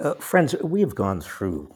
Uh, 0.00 0.14
friends, 0.14 0.56
we 0.64 0.80
have 0.80 0.94
gone 0.94 1.20
through 1.20 1.70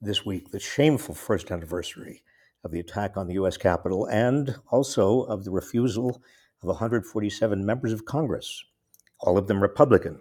this 0.00 0.24
week 0.24 0.52
the 0.52 0.60
shameful 0.60 1.12
first 1.12 1.50
anniversary 1.50 2.22
of 2.62 2.70
the 2.70 2.78
attack 2.78 3.16
on 3.16 3.26
the 3.26 3.34
U.S. 3.34 3.56
Capitol 3.56 4.06
and 4.06 4.54
also 4.70 5.22
of 5.22 5.42
the 5.42 5.50
refusal 5.50 6.22
of 6.62 6.68
147 6.68 7.66
members 7.66 7.92
of 7.92 8.04
Congress, 8.04 8.64
all 9.18 9.36
of 9.36 9.48
them 9.48 9.60
Republican, 9.60 10.20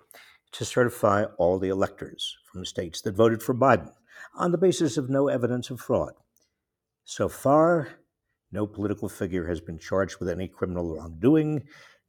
to 0.52 0.66
certify 0.66 1.26
all 1.38 1.60
the 1.60 1.70
electors 1.70 2.36
from 2.52 2.66
states 2.66 3.02
that 3.02 3.16
voted 3.16 3.44
for 3.44 3.54
Biden 3.54 3.92
on 4.34 4.52
the 4.52 4.58
basis 4.58 4.98
of 4.98 5.08
no 5.08 5.28
evidence 5.28 5.70
of 5.70 5.80
fraud. 5.80 6.14
So 7.06 7.30
far, 7.30 7.90
no 8.52 8.66
political 8.66 9.10
figure 9.10 9.46
has 9.46 9.62
been 9.62 9.78
charged 9.78 10.20
with 10.20 10.28
any 10.28 10.48
criminal 10.48 10.96
wrongdoing. 10.96 11.66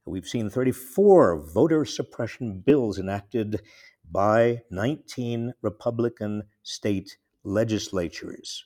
We've 0.07 0.25
seen 0.25 0.49
34 0.49 1.51
voter 1.53 1.85
suppression 1.85 2.63
bills 2.65 2.97
enacted 2.97 3.61
by 4.13 4.61
19 4.69 5.53
Republican 5.63 6.43
state 6.61 7.17
legislatures. 7.43 8.63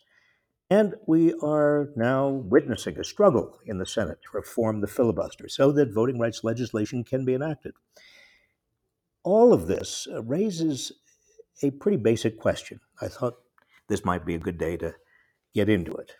And 0.69 0.95
we 1.07 1.33
are 1.41 1.89
now 1.95 2.27
witnessing 2.27 2.99
a 2.99 3.03
struggle 3.03 3.57
in 3.65 3.77
the 3.77 3.85
Senate 3.85 4.19
to 4.23 4.37
reform 4.37 4.81
the 4.81 4.87
filibuster 4.87 5.47
so 5.47 5.71
that 5.71 5.93
voting 5.93 6.19
rights 6.19 6.43
legislation 6.43 7.05
can 7.05 7.23
be 7.23 7.33
enacted. 7.33 7.73
All 9.23 9.53
of 9.53 9.67
this 9.67 10.07
uh, 10.11 10.21
raises 10.23 10.91
a 11.63 11.71
pretty 11.71 11.97
basic 11.97 12.37
question. 12.37 12.81
I 13.01 13.07
thought 13.07 13.35
this 13.87 14.03
might 14.03 14.25
be 14.25 14.35
a 14.35 14.39
good 14.39 14.57
day 14.57 14.75
to 14.77 14.93
get 15.53 15.69
into 15.69 15.93
it. 15.93 16.15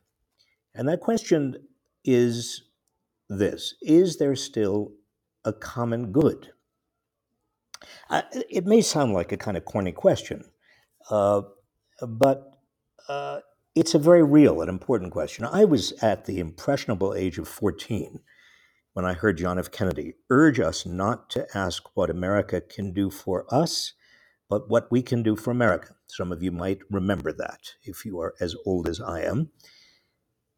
And 0.73 0.88
that 0.88 1.02
question 1.02 1.67
is 2.05 2.63
this 3.30 3.75
Is 3.81 4.17
there 4.17 4.35
still 4.35 4.94
a 5.44 5.52
common 5.52 6.13
good? 6.13 6.53
It 8.49 8.66
may 8.66 8.81
sound 8.81 9.13
like 9.13 9.31
a 9.31 9.38
kind 9.38 9.58
of 9.58 9.66
corny 9.66 9.91
question, 9.91 10.45
uh, 11.09 11.41
but 12.08 12.58
uh, 13.08 13.39
it's 13.75 13.94
a 13.94 14.00
very 14.00 14.23
real 14.23 14.61
and 14.61 14.69
important 14.69 15.11
question. 15.11 15.45
I 15.45 15.66
was 15.66 15.92
at 16.02 16.25
the 16.25 16.39
impressionable 16.39 17.14
age 17.14 17.38
of 17.38 17.47
14 17.47 18.19
when 18.94 19.06
I 19.06 19.14
heard 19.14 19.38
John 19.38 19.59
F. 19.59 19.69
Kennedy 19.69 20.16
urge 20.30 20.59
us 20.59 20.86
not 20.86 21.30
to 21.30 21.45
ask 21.56 21.95
what 21.95 22.09
America 22.09 22.61
can 22.61 22.94
do 22.94 23.11
for 23.11 23.45
us, 23.53 23.94
but 24.50 24.69
what 24.69 24.91
we 24.91 25.03
can 25.03 25.22
do 25.22 25.36
for 25.36 25.52
America. 25.52 25.95
Some 26.08 26.31
of 26.31 26.41
you 26.41 26.52
might 26.52 26.80
remember 26.89 27.31
that 27.34 27.73
if 27.84 28.06
you 28.06 28.19
are 28.19 28.34
as 28.39 28.56
old 28.66 28.88
as 28.89 29.00
I 29.00 29.22
am. 29.22 29.52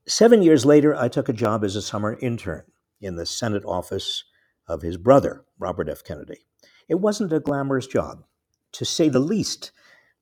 Seven 0.08 0.42
years 0.42 0.66
later, 0.66 0.96
I 0.96 1.10
took 1.10 1.28
a 1.28 1.34
job 1.34 1.64
as 1.64 1.76
a 1.76 1.82
summer 1.82 2.18
intern 2.22 2.64
in 3.02 3.16
the 3.16 3.26
Senate 3.26 3.66
office 3.66 4.24
of 4.68 4.82
his 4.82 4.98
brother, 4.98 5.44
Robert 5.60 5.90
F. 5.90 6.04
Kennedy. 6.04 6.46
It 6.90 7.00
wasn't 7.00 7.32
a 7.32 7.40
glamorous 7.40 7.88
job, 7.88 8.26
to 8.74 8.84
say 8.84 9.10
the 9.10 9.20
least. 9.20 9.72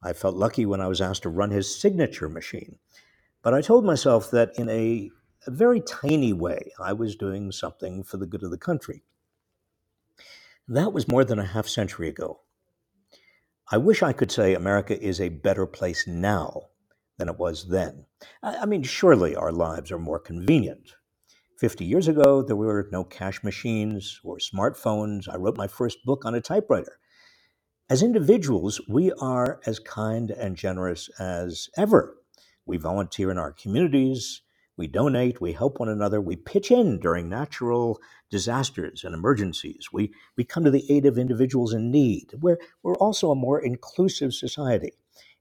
I 0.04 0.14
felt 0.14 0.36
lucky 0.36 0.66
when 0.66 0.82
I 0.82 0.88
was 0.88 1.02
asked 1.02 1.24
to 1.24 1.30
run 1.30 1.50
his 1.50 1.80
signature 1.80 2.28
machine. 2.30 2.78
But 3.42 3.54
I 3.54 3.62
told 3.62 3.86
myself 3.86 4.30
that 4.32 4.52
in 4.60 4.68
a, 4.70 5.10
a 5.48 5.52
very 5.52 5.80
tiny 5.80 6.34
way, 6.34 6.72
I 6.80 6.92
was 6.92 7.16
doing 7.16 7.54
something 7.54 8.04
for 8.04 8.18
the 8.18 8.26
good 8.26 8.44
of 8.44 8.52
the 8.52 8.58
country. 8.58 9.04
That 10.68 10.92
was 10.92 11.08
more 11.08 11.24
than 11.24 11.40
a 11.40 11.46
half 11.46 11.68
century 11.68 12.10
ago. 12.10 12.42
I 13.72 13.78
wish 13.78 14.04
I 14.04 14.12
could 14.12 14.32
say 14.32 14.54
America 14.54 15.02
is 15.02 15.22
a 15.22 15.30
better 15.30 15.66
place 15.66 16.06
now 16.06 16.64
than 17.18 17.30
it 17.30 17.40
was 17.40 17.70
then. 17.70 18.06
I 18.44 18.66
mean, 18.66 18.84
surely 18.84 19.36
our 19.36 19.54
lives 19.54 19.92
are 19.92 19.98
more 19.98 20.20
convenient. 20.20 20.97
50 21.58 21.86
years 21.86 22.08
ago, 22.08 22.44
there 22.44 22.56
were 22.56 22.88
no 22.92 23.04
cash 23.04 23.44
machines 23.44 24.20
or 24.24 24.38
smartphones. 24.38 25.28
I 25.28 25.38
wrote 25.38 25.58
my 25.58 25.68
first 25.68 26.06
book 26.06 26.24
on 26.24 26.36
a 26.36 26.42
typewriter. 26.42 27.00
As 27.90 28.04
individuals, 28.04 28.80
we 28.88 29.12
are 29.14 29.60
as 29.66 29.80
kind 29.80 30.30
and 30.30 30.56
generous 30.56 31.10
as 31.20 31.70
ever. 31.76 32.18
We 32.66 32.78
volunteer 32.78 33.32
in 33.32 33.40
our 33.40 33.54
communities, 33.54 34.42
we 34.76 34.86
donate, 34.86 35.42
we 35.42 35.54
help 35.54 35.80
one 35.80 35.90
another, 35.90 36.22
we 36.22 36.36
pitch 36.36 36.70
in 36.70 37.00
during 37.00 37.28
natural 37.28 38.00
disasters 38.30 39.04
and 39.04 39.16
emergencies. 39.16 39.88
We, 39.92 40.14
we 40.36 40.44
come 40.44 40.64
to 40.66 40.72
the 40.72 40.86
aid 40.92 41.08
of 41.08 41.18
individuals 41.18 41.74
in 41.74 41.90
need. 41.90 42.34
We're, 42.40 42.60
we're 42.84 42.96
also 42.96 43.32
a 43.32 43.36
more 43.36 43.60
inclusive 43.60 44.34
society 44.34 44.92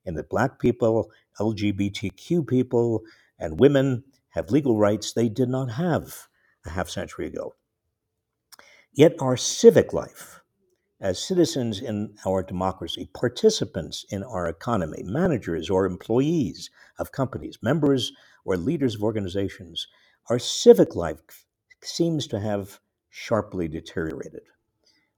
in 0.06 0.14
that 0.14 0.30
Black 0.30 0.58
people, 0.58 1.10
LGBTQ 1.38 2.46
people, 2.46 3.02
and 3.38 3.60
women 3.60 4.04
have 4.36 4.50
legal 4.50 4.76
rights 4.76 5.12
they 5.12 5.30
did 5.30 5.48
not 5.48 5.70
have 5.70 6.28
a 6.66 6.70
half 6.70 6.90
century 6.90 7.26
ago. 7.26 7.54
Yet 8.92 9.14
our 9.18 9.36
civic 9.36 9.94
life, 9.94 10.42
as 11.00 11.18
citizens 11.18 11.80
in 11.80 12.14
our 12.26 12.42
democracy, 12.42 13.08
participants 13.14 14.04
in 14.10 14.22
our 14.22 14.46
economy, 14.46 15.02
managers 15.02 15.70
or 15.70 15.86
employees 15.86 16.70
of 16.98 17.12
companies, 17.12 17.58
members 17.62 18.12
or 18.44 18.58
leaders 18.58 18.94
of 18.94 19.02
organizations, 19.02 19.86
our 20.28 20.38
civic 20.38 20.94
life 20.94 21.46
seems 21.82 22.26
to 22.26 22.38
have 22.38 22.78
sharply 23.08 23.68
deteriorated. 23.68 24.42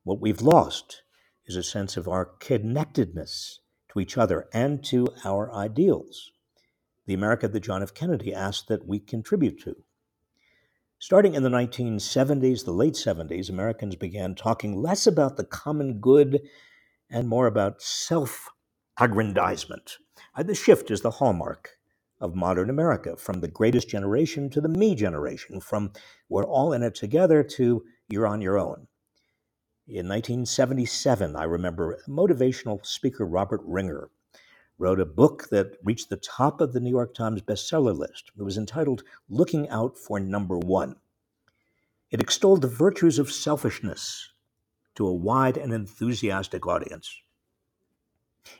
What 0.04 0.20
we've 0.20 0.42
lost 0.42 1.02
is 1.44 1.56
a 1.56 1.62
sense 1.64 1.96
of 1.96 2.06
our 2.06 2.24
connectedness 2.24 3.60
to 3.90 3.98
each 3.98 4.16
other 4.16 4.48
and 4.52 4.84
to 4.84 5.08
our 5.24 5.52
ideals 5.52 6.30
the 7.08 7.14
America 7.14 7.48
that 7.48 7.60
John 7.60 7.82
F. 7.82 7.94
Kennedy 7.94 8.34
asked 8.34 8.68
that 8.68 8.86
we 8.86 8.98
contribute 9.00 9.58
to. 9.62 9.74
Starting 10.98 11.34
in 11.34 11.42
the 11.42 11.48
1970s, 11.48 12.66
the 12.66 12.70
late 12.70 12.92
70s, 12.92 13.48
Americans 13.48 13.96
began 13.96 14.34
talking 14.34 14.76
less 14.76 15.06
about 15.06 15.38
the 15.38 15.44
common 15.44 16.00
good 16.00 16.42
and 17.08 17.26
more 17.26 17.46
about 17.46 17.80
self 17.80 18.50
aggrandizement. 19.00 19.96
Uh, 20.36 20.42
the 20.42 20.54
shift 20.54 20.90
is 20.90 21.00
the 21.00 21.12
hallmark 21.12 21.70
of 22.20 22.34
modern 22.34 22.68
America 22.68 23.16
from 23.16 23.40
the 23.40 23.48
greatest 23.48 23.88
generation 23.88 24.50
to 24.50 24.60
the 24.60 24.68
me 24.68 24.94
generation, 24.94 25.62
from 25.62 25.92
we're 26.28 26.44
all 26.44 26.74
in 26.74 26.82
it 26.82 26.94
together 26.94 27.42
to 27.42 27.84
you're 28.10 28.26
on 28.26 28.42
your 28.42 28.58
own. 28.58 28.86
In 29.86 30.06
1977, 30.08 31.36
I 31.36 31.44
remember 31.44 32.02
motivational 32.06 32.84
speaker 32.84 33.24
Robert 33.24 33.62
Ringer 33.64 34.10
wrote 34.78 35.00
a 35.00 35.04
book 35.04 35.48
that 35.50 35.76
reached 35.82 36.08
the 36.08 36.16
top 36.16 36.60
of 36.60 36.72
the 36.72 36.80
New 36.80 36.90
York 36.90 37.12
Times 37.12 37.42
bestseller 37.42 37.96
list. 37.96 38.30
It 38.38 38.42
was 38.42 38.56
entitled 38.56 39.02
Looking 39.28 39.68
Out 39.68 39.98
for 39.98 40.20
Number 40.20 40.56
One. 40.56 40.96
It 42.10 42.20
extolled 42.20 42.62
the 42.62 42.68
virtues 42.68 43.18
of 43.18 43.30
selfishness 43.30 44.32
to 44.94 45.06
a 45.06 45.12
wide 45.12 45.56
and 45.56 45.72
enthusiastic 45.72 46.66
audience. 46.66 47.20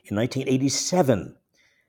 In 0.05 0.15
1987, 0.17 1.35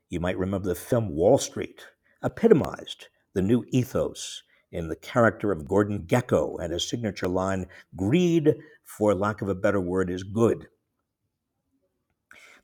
you 0.09 0.21
might 0.21 0.39
remember 0.39 0.69
the 0.69 0.75
film 0.75 1.11
Wall 1.11 1.39
Street 1.39 1.87
epitomized 2.23 3.09
the 3.35 3.43
new 3.43 3.65
ethos 3.69 4.43
in 4.73 4.89
the 4.89 4.97
character 4.97 5.53
of 5.53 5.69
Gordon 5.69 6.05
Gekko 6.07 6.59
and 6.63 6.73
his 6.73 6.89
signature 6.89 7.29
line, 7.29 7.67
Greed, 7.97 8.55
for 8.85 9.15
lack 9.15 9.43
of 9.43 9.49
a 9.49 9.55
better 9.55 9.81
word, 9.81 10.11
is 10.11 10.23
good. 10.23 10.69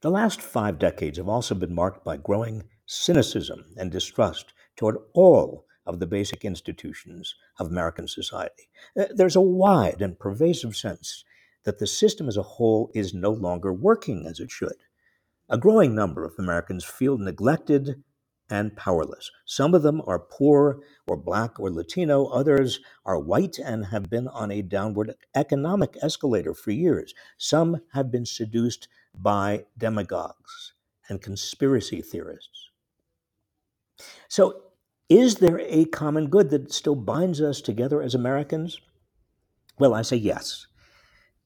The 0.07 0.13
last 0.13 0.41
five 0.41 0.79
decades 0.79 1.19
have 1.19 1.29
also 1.29 1.53
been 1.57 1.75
marked 1.75 2.05
by 2.05 2.17
growing 2.17 2.63
cynicism 2.87 3.65
and 3.77 3.91
distrust 3.91 4.53
toward 4.77 4.99
all 5.15 5.67
of 5.85 5.99
the 5.99 6.07
basic 6.07 6.45
institutions 6.45 7.35
of 7.59 7.67
American 7.67 8.07
society. 8.07 8.71
Uh, 8.97 9.07
there's 9.13 9.35
a 9.35 9.41
wide 9.41 10.01
and 10.01 10.17
pervasive 10.17 10.77
sense 10.77 11.25
that 11.65 11.81
the 11.81 11.89
system 11.89 12.29
as 12.29 12.37
a 12.37 12.45
whole 12.45 12.89
is 12.95 13.15
no 13.15 13.33
longer 13.33 13.73
working 13.73 14.29
as 14.29 14.39
it 14.39 14.53
should. 14.53 14.77
A 15.49 15.59
growing 15.59 15.93
number 15.93 16.25
of 16.25 16.35
Americans 16.39 16.85
feel 16.85 17.19
neglected 17.19 18.05
and 18.49 18.77
powerless. 18.77 19.29
Some 19.45 19.75
of 19.75 19.83
them 19.83 20.01
are 20.07 20.21
poor 20.21 20.83
or 21.09 21.17
black 21.17 21.59
or 21.59 21.69
Latino, 21.69 22.27
others 22.27 22.79
are 23.05 23.19
white 23.19 23.59
and 23.59 23.87
have 23.87 24.09
been 24.09 24.29
on 24.29 24.53
a 24.53 24.63
downward 24.63 25.15
economic 25.35 25.97
escalator 26.01 26.55
for 26.55 26.71
years. 26.71 27.13
Some 27.39 27.81
have 27.93 28.13
been 28.13 28.25
seduced 28.25 28.87
by 29.23 29.65
demagogues 29.79 30.75
and 31.09 31.23
conspiracy 31.23 32.03
theorists. 32.03 32.71
So, 34.29 34.63
is 35.09 35.37
there 35.37 35.61
a 35.61 35.85
common 35.87 36.29
good 36.29 36.51
that 36.51 36.73
still 36.73 36.97
binds 36.97 37.41
us 37.41 37.61
together 37.61 38.03
as 38.03 38.15
Americans? 38.15 38.81
Well, 39.79 39.95
I 39.95 40.03
say 40.03 40.17
yes. 40.17 40.67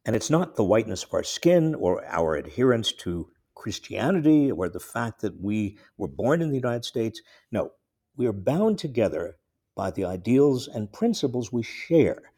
And 0.06 0.17
it's 0.17 0.31
not 0.31 0.56
the 0.56 0.65
whiteness 0.65 1.05
of 1.05 1.12
our 1.12 1.23
skin 1.23 1.75
or 1.75 2.03
our 2.06 2.37
adherence 2.37 2.93
to 2.93 3.29
Christianity 3.55 4.50
or 4.50 4.71
the 4.71 4.81
fact 4.81 5.21
that 5.21 5.39
we 5.39 5.79
were 5.99 6.09
born 6.09 6.41
in 6.41 6.49
the 6.49 6.56
United 6.56 6.87
States. 6.87 7.21
No, 7.53 7.73
we 8.17 8.27
are 8.27 8.33
bound 8.33 8.79
together 8.79 9.37
by 9.77 9.91
the 9.91 10.06
ideals 10.06 10.67
and 10.69 10.93
principles 10.93 11.53
we 11.53 11.62
share 11.62 12.33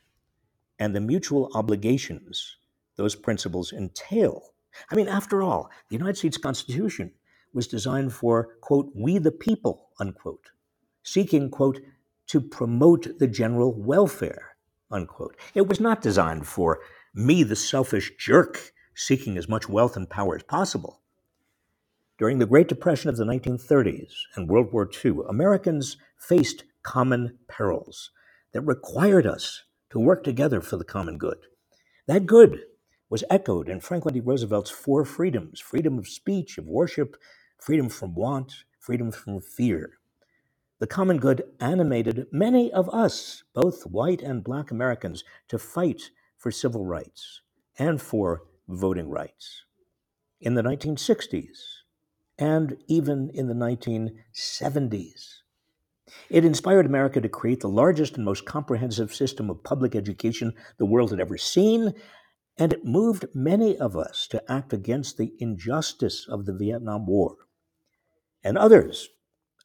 and 0.78 0.94
the 0.94 1.00
mutual 1.00 1.50
obligations 1.54 2.56
those 2.96 3.14
principles 3.14 3.72
entail 3.72 4.52
I 4.90 4.94
mean, 4.94 5.08
after 5.08 5.42
all, 5.42 5.70
the 5.88 5.96
United 5.96 6.16
States 6.16 6.36
Constitution 6.36 7.12
was 7.52 7.66
designed 7.66 8.12
for, 8.12 8.56
quote, 8.60 8.90
we 8.94 9.19
the 9.19 9.30
people, 9.30 9.90
unquote, 10.00 10.50
seeking, 11.02 11.50
quote, 11.50 11.80
to 12.28 12.40
promote 12.40 13.19
the 13.19 13.26
general 13.26 13.74
welfare, 13.74 14.56
unquote. 14.90 15.36
It 15.54 15.66
was 15.66 15.80
not 15.80 16.02
designed 16.02 16.46
for 16.46 16.80
me, 17.14 17.42
the 17.42 17.56
selfish 17.56 18.12
jerk, 18.19 18.72
seeking 18.94 19.36
as 19.36 19.48
much 19.48 19.69
wealth 19.69 19.96
and 19.96 20.08
power 20.08 20.36
as 20.36 20.42
possible. 20.42 21.00
During 22.19 22.38
the 22.38 22.46
Great 22.46 22.69
Depression 22.69 23.10
of 23.10 23.16
the 23.16 23.24
1930s 23.24 24.12
and 24.36 24.48
World 24.48 24.72
War 24.72 24.88
II, 25.04 25.19
Americans 25.28 25.96
faced 26.19 26.64
common 26.82 27.38
perils 27.48 28.10
that 28.52 28.60
required 28.62 29.26
us 29.26 29.64
to 29.90 29.98
work 29.98 30.24
together 30.24 30.60
for 30.60 30.76
the 30.76 30.84
common 30.84 31.19
good. 31.19 31.38
That 32.06 32.26
good 32.26 32.62
was 33.12 33.22
echoed 33.28 33.68
in 33.68 33.78
Franklin 33.78 34.14
D. 34.14 34.20
Roosevelt's 34.20 34.70
four 34.70 35.04
freedoms 35.04 35.60
freedom 35.60 35.98
of 35.98 36.08
speech, 36.08 36.56
of 36.56 36.66
worship, 36.66 37.18
freedom 37.58 37.90
from 37.90 38.14
want, 38.14 38.64
freedom 38.78 39.12
from 39.12 39.38
fear. 39.38 39.98
The 40.78 40.86
common 40.86 41.18
good 41.18 41.42
animated 41.60 42.26
many 42.32 42.72
of 42.72 42.88
us, 42.88 43.44
both 43.52 43.82
white 43.82 44.22
and 44.22 44.42
black 44.42 44.70
Americans, 44.70 45.24
to 45.48 45.58
fight 45.58 46.10
for 46.38 46.50
civil 46.50 46.86
rights 46.86 47.42
and 47.78 48.00
for 48.00 48.44
voting 48.66 49.10
rights 49.10 49.64
in 50.40 50.54
the 50.54 50.62
1960s 50.62 51.58
and 52.38 52.78
even 52.88 53.28
in 53.34 53.46
the 53.46 53.52
1970s. 53.52 55.42
It 56.30 56.46
inspired 56.46 56.86
America 56.86 57.20
to 57.20 57.28
create 57.28 57.60
the 57.60 57.68
largest 57.68 58.16
and 58.16 58.24
most 58.24 58.46
comprehensive 58.46 59.14
system 59.14 59.50
of 59.50 59.62
public 59.62 59.94
education 59.94 60.54
the 60.78 60.86
world 60.86 61.10
had 61.10 61.20
ever 61.20 61.36
seen, 61.36 61.92
and 62.58 62.72
it 62.72 62.84
moved 62.84 63.26
many 63.34 63.76
of 63.76 63.96
us 63.96 64.26
to 64.28 64.52
act 64.52 64.72
against 64.72 65.16
the 65.16 65.32
injustice 65.38 66.26
of 66.28 66.44
the 66.44 66.54
Vietnam 66.54 67.06
War, 67.06 67.37
and 68.44 68.58
others 68.58 69.08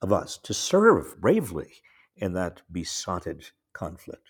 of 0.02 0.14
us 0.14 0.38
to 0.38 0.54
serve 0.54 1.20
bravely 1.20 1.82
in 2.16 2.34
that 2.34 2.62
besotted 2.72 3.50
conflict. 3.74 4.30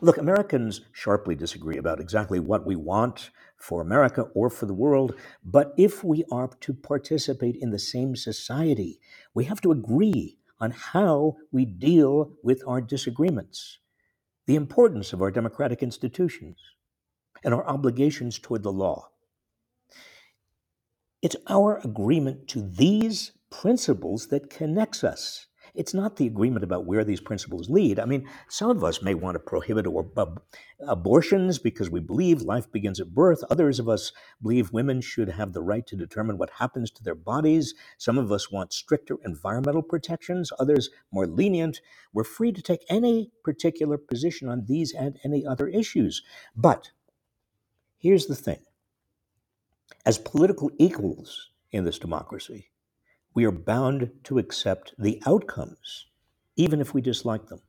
Look, 0.00 0.18
Americans 0.18 0.82
sharply 0.92 1.34
disagree 1.34 1.78
about 1.78 2.00
exactly 2.00 2.40
what 2.40 2.66
we 2.66 2.76
want 2.76 3.30
for 3.56 3.80
America 3.80 4.22
or 4.34 4.50
for 4.50 4.66
the 4.66 4.74
world, 4.74 5.14
but 5.44 5.72
if 5.76 6.04
we 6.04 6.24
are 6.30 6.48
to 6.60 6.74
participate 6.74 7.56
in 7.56 7.70
the 7.70 7.78
same 7.78 8.16
society, 8.16 9.00
we 9.32 9.44
have 9.44 9.60
to 9.62 9.72
agree 9.72 10.38
on 10.60 10.70
how 10.70 11.36
we 11.52 11.64
deal 11.64 12.32
with 12.42 12.62
our 12.66 12.80
disagreements, 12.80 13.78
the 14.46 14.56
importance 14.56 15.12
of 15.12 15.22
our 15.22 15.30
democratic 15.30 15.82
institutions, 15.82 16.58
and 17.44 17.54
our 17.54 17.66
obligations 17.66 18.38
toward 18.38 18.62
the 18.62 18.72
law. 18.72 19.08
It's 21.22 21.36
our 21.48 21.80
agreement 21.84 22.46
to 22.48 22.62
these 22.62 23.32
principles 23.50 24.28
that 24.28 24.50
connects 24.50 25.02
us. 25.02 25.46
It's 25.74 25.94
not 25.94 26.16
the 26.16 26.26
agreement 26.26 26.64
about 26.64 26.86
where 26.86 27.04
these 27.04 27.20
principles 27.20 27.68
lead. 27.68 27.98
I 28.00 28.06
mean, 28.06 28.28
some 28.48 28.70
of 28.70 28.84
us 28.84 29.02
may 29.02 29.14
want 29.14 29.34
to 29.34 29.40
prohibit 29.40 29.86
ab- 29.86 30.18
uh, 30.18 30.26
abortions 30.86 31.58
because 31.58 31.90
we 31.90 32.00
believe 32.00 32.42
life 32.42 32.70
begins 32.72 33.00
at 33.00 33.14
birth. 33.14 33.42
Others 33.50 33.78
of 33.80 33.88
us 33.88 34.12
believe 34.42 34.72
women 34.72 35.00
should 35.00 35.28
have 35.28 35.52
the 35.52 35.62
right 35.62 35.86
to 35.88 35.96
determine 35.96 36.38
what 36.38 36.50
happens 36.50 36.90
to 36.92 37.04
their 37.04 37.14
bodies. 37.16 37.74
Some 37.98 38.18
of 38.18 38.32
us 38.32 38.50
want 38.50 38.72
stricter 38.72 39.18
environmental 39.24 39.82
protections, 39.82 40.52
others 40.58 40.90
more 41.12 41.26
lenient. 41.26 41.80
We're 42.14 42.24
free 42.24 42.52
to 42.52 42.62
take 42.62 42.84
any 42.88 43.30
particular 43.44 43.98
position 43.98 44.48
on 44.48 44.66
these 44.66 44.94
and 44.94 45.18
any 45.24 45.44
other 45.46 45.68
issues. 45.68 46.22
But 46.56 46.90
here's 47.98 48.26
the 48.26 48.36
thing 48.36 48.60
as 50.04 50.18
political 50.18 50.70
equals 50.78 51.50
in 51.72 51.84
this 51.84 51.98
democracy, 51.98 52.70
we 53.34 53.44
are 53.44 53.52
bound 53.52 54.10
to 54.24 54.38
accept 54.38 54.94
the 54.98 55.20
outcomes, 55.26 56.06
even 56.56 56.80
if 56.80 56.94
we 56.94 57.00
dislike 57.00 57.48
them. 57.48 57.60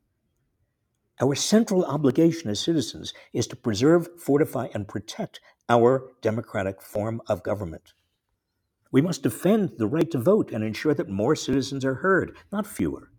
Our 1.20 1.36
central 1.36 1.84
obligation 1.84 2.50
as 2.50 2.60
citizens 2.60 3.14
is 3.34 3.48
to 3.48 3.56
preserve, 3.56 4.08
fortify, 4.20 4.68
and 4.74 4.88
protect 4.88 5.40
our 5.68 6.12
democratic 6.22 6.82
form 6.82 7.22
of 7.28 7.44
government. 7.44 7.94
We 8.92 9.02
must 9.02 9.24
defend 9.24 9.74
the 9.78 9.88
right 9.88 10.10
to 10.12 10.20
vote 10.20 10.52
and 10.52 10.64
ensure 10.64 10.94
that 10.94 11.10
more 11.10 11.36
citizens 11.36 11.84
are 11.84 11.96
heard, 11.96 12.38
not 12.52 12.68
fewer. 12.68 13.12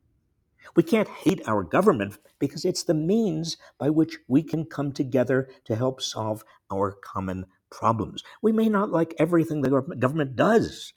We 0.76 0.82
can't 0.82 1.08
hate 1.08 1.42
our 1.46 1.62
government 1.62 2.18
because 2.38 2.64
it's 2.64 2.82
the 2.82 2.94
means 2.94 3.56
by 3.78 3.90
which 3.90 4.18
we 4.28 4.42
can 4.42 4.64
come 4.64 4.92
together 4.92 5.48
to 5.64 5.76
help 5.76 6.00
solve 6.00 6.44
our 6.70 6.92
common 6.92 7.46
problems. 7.70 8.22
We 8.42 8.52
may 8.52 8.68
not 8.68 8.90
like 8.90 9.14
everything 9.18 9.62
the 9.62 9.96
government 9.98 10.36
does, 10.36 10.92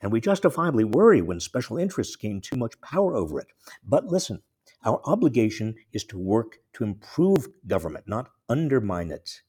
and 0.00 0.12
we 0.12 0.20
justifiably 0.20 0.84
worry 0.84 1.22
when 1.22 1.40
special 1.40 1.78
interests 1.78 2.16
gain 2.16 2.40
too 2.40 2.56
much 2.56 2.80
power 2.80 3.14
over 3.14 3.40
it. 3.40 3.48
But 3.84 4.06
listen, 4.06 4.42
our 4.84 5.00
obligation 5.04 5.74
is 5.92 6.04
to 6.04 6.18
work 6.18 6.58
to 6.74 6.84
improve 6.84 7.48
government, 7.66 8.08
not 8.08 8.30
undermine 8.48 9.10
it. 9.10 9.42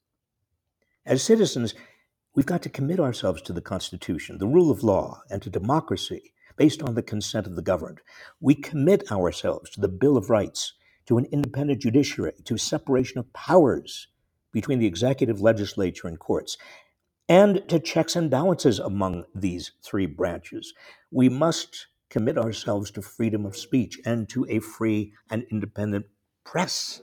As 1.06 1.24
citizens, 1.24 1.74
we've 2.36 2.46
got 2.46 2.62
to 2.64 2.70
commit 2.70 3.00
ourselves 3.00 3.42
to 3.44 3.54
the 3.54 3.62
Constitution, 3.62 4.38
the 4.38 4.48
rule 4.48 4.70
of 4.70 4.84
law, 4.84 5.22
and 5.30 5.42
to 5.42 5.50
democracy 5.50 6.34
based 6.58 6.84
on 6.84 6.96
the 6.96 7.04
consent 7.04 7.48
of 7.48 7.56
the 7.56 7.62
governed. 7.62 8.02
We 8.40 8.56
commit 8.56 9.12
ourselves 9.12 9.72
to 9.72 9.82
the 9.82 9.90
Bill 9.90 10.18
of 10.18 10.30
Rights, 10.30 10.74
to 11.08 11.18
an 11.18 11.28
independent 11.32 11.82
judiciary, 11.82 12.34
to 12.46 12.58
separation 12.58 13.20
of 13.20 13.34
powers 13.34 14.08
between 14.54 14.80
the 14.80 14.88
executive, 14.88 15.42
legislature, 15.42 16.08
and 16.08 16.20
courts 16.20 16.58
and 17.30 17.68
to 17.70 17.80
checks 17.80 18.16
and 18.16 18.30
balances 18.30 18.80
among 18.80 19.26
these 19.34 19.72
three 19.84 20.06
branches. 20.06 20.74
We 21.12 21.30
must 21.30 21.88
commit 22.10 22.38
ourselves 22.38 22.92
to 22.92 23.02
freedom 23.02 23.46
of 23.46 23.58
speech 23.58 24.00
and 24.06 24.30
to 24.30 24.46
a 24.50 24.60
free 24.60 25.14
and 25.30 25.46
independent 25.52 26.06
press. 26.44 27.02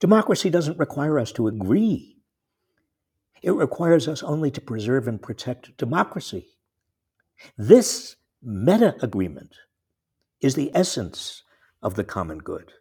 Democracy 0.00 0.50
doesn't 0.50 0.78
require 0.78 1.18
us 1.18 1.32
to 1.32 1.48
agree, 1.48 2.18
it 3.42 3.52
requires 3.52 4.08
us 4.08 4.22
only 4.22 4.50
to 4.52 4.60
preserve 4.60 5.08
and 5.08 5.22
protect 5.22 5.76
democracy. 5.76 6.48
This 7.56 8.16
meta 8.42 8.96
agreement 9.02 9.56
is 10.40 10.54
the 10.54 10.70
essence 10.74 11.42
of 11.82 11.94
the 11.94 12.04
common 12.04 12.38
good. 12.38 12.72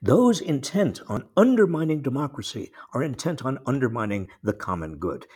Those 0.00 0.40
intent 0.40 1.00
on 1.08 1.28
undermining 1.36 2.02
democracy 2.02 2.70
are 2.94 3.02
intent 3.02 3.44
on 3.44 3.58
undermining 3.66 4.28
the 4.42 4.52
common 4.52 4.98
good. 4.98 5.26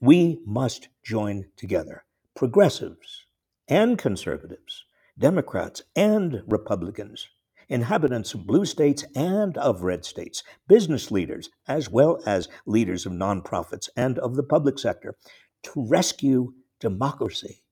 We 0.00 0.40
must 0.46 0.88
join 1.02 1.46
together, 1.56 2.04
progressives 2.36 3.26
and 3.66 3.98
conservatives, 3.98 4.84
Democrats 5.18 5.82
and 5.96 6.42
Republicans, 6.46 7.28
inhabitants 7.68 8.34
of 8.34 8.46
blue 8.46 8.64
states 8.64 9.04
and 9.16 9.58
of 9.58 9.82
red 9.82 10.04
states, 10.04 10.42
business 10.68 11.10
leaders, 11.10 11.50
as 11.66 11.90
well 11.90 12.22
as 12.24 12.48
leaders 12.66 13.04
of 13.04 13.12
nonprofits 13.12 13.88
and 13.96 14.18
of 14.20 14.36
the 14.36 14.44
public 14.44 14.78
sector, 14.78 15.16
to 15.64 15.86
rescue 15.88 16.52
democracy 16.78 17.62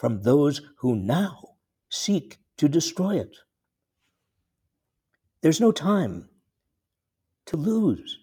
from 0.00 0.22
those 0.22 0.62
who 0.78 0.96
now 0.96 1.56
seek 1.90 2.38
to 2.56 2.70
destroy 2.70 3.20
it. 3.20 3.36
There's 5.42 5.60
no 5.60 5.72
time 5.72 6.30
to 7.44 7.58
lose. 7.58 8.19